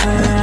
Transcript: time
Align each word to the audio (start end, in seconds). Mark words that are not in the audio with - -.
time 0.00 0.39